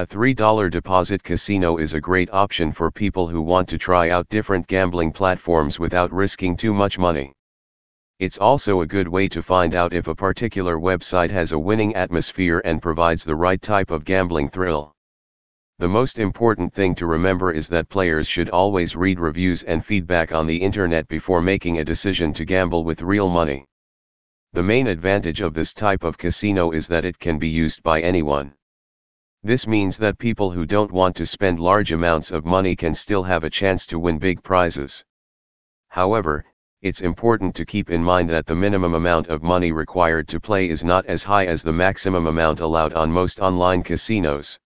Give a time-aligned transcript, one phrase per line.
[0.00, 4.30] A $3 deposit casino is a great option for people who want to try out
[4.30, 7.34] different gambling platforms without risking too much money.
[8.18, 11.94] It's also a good way to find out if a particular website has a winning
[11.96, 14.94] atmosphere and provides the right type of gambling thrill.
[15.78, 20.32] The most important thing to remember is that players should always read reviews and feedback
[20.32, 23.66] on the internet before making a decision to gamble with real money.
[24.54, 28.00] The main advantage of this type of casino is that it can be used by
[28.00, 28.54] anyone.
[29.42, 33.22] This means that people who don't want to spend large amounts of money can still
[33.22, 35.02] have a chance to win big prizes.
[35.88, 36.44] However,
[36.82, 40.68] it's important to keep in mind that the minimum amount of money required to play
[40.68, 44.58] is not as high as the maximum amount allowed on most online casinos.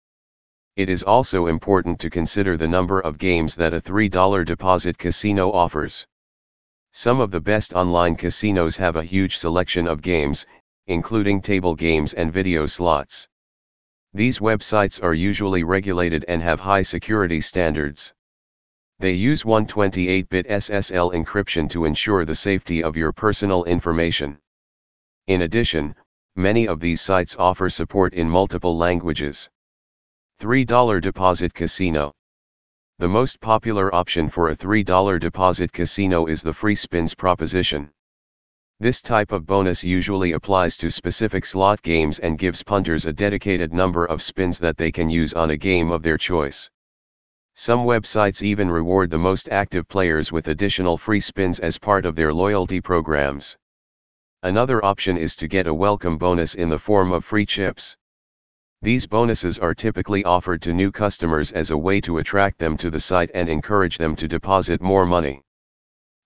[0.76, 5.52] It is also important to consider the number of games that a $3 deposit casino
[5.52, 6.06] offers.
[6.92, 10.46] Some of the best online casinos have a huge selection of games,
[10.86, 13.28] including table games and video slots.
[14.14, 18.12] These websites are usually regulated and have high security standards.
[18.98, 24.38] They use 128-bit SSL encryption to ensure the safety of your personal information.
[25.28, 25.94] In addition,
[26.36, 29.48] many of these sites offer support in multiple languages.
[30.40, 32.12] $3 Deposit Casino
[32.98, 37.90] The most popular option for a $3 deposit casino is the free spins proposition.
[38.82, 43.72] This type of bonus usually applies to specific slot games and gives punters a dedicated
[43.72, 46.68] number of spins that they can use on a game of their choice.
[47.54, 52.16] Some websites even reward the most active players with additional free spins as part of
[52.16, 53.56] their loyalty programs.
[54.42, 57.96] Another option is to get a welcome bonus in the form of free chips.
[58.80, 62.90] These bonuses are typically offered to new customers as a way to attract them to
[62.90, 65.40] the site and encourage them to deposit more money.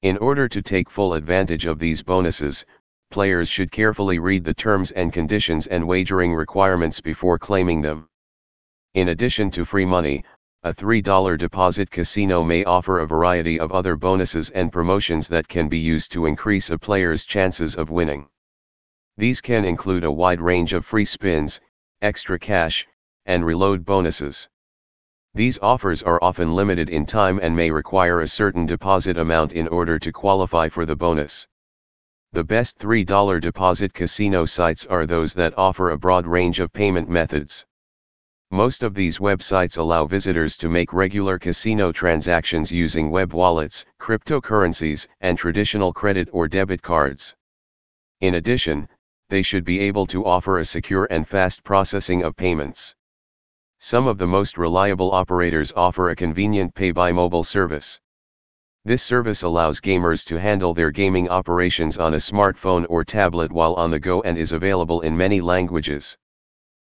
[0.02, 2.66] In order to take full advantage of these bonuses,
[3.10, 8.08] players should carefully read the terms and conditions and wagering requirements before claiming them.
[8.94, 10.22] In addition to free money,
[10.62, 15.68] a $3 deposit casino may offer a variety of other bonuses and promotions that can
[15.68, 18.28] be used to increase a player's chances of winning.
[19.16, 21.60] These can include a wide range of free spins,
[22.02, 22.86] extra cash,
[23.24, 24.48] and reload bonuses.
[25.36, 29.68] These offers are often limited in time and may require a certain deposit amount in
[29.68, 31.46] order to qualify for the bonus.
[32.32, 37.10] The best $3 deposit casino sites are those that offer a broad range of payment
[37.10, 37.66] methods.
[38.50, 45.06] Most of these websites allow visitors to make regular casino transactions using web wallets, cryptocurrencies,
[45.20, 47.36] and traditional credit or debit cards.
[48.22, 48.88] In addition,
[49.28, 52.96] they should be able to offer a secure and fast processing of payments.
[53.78, 58.00] Some of the most reliable operators offer a convenient pay by mobile service.
[58.86, 63.74] This service allows gamers to handle their gaming operations on a smartphone or tablet while
[63.74, 66.16] on the go and is available in many languages.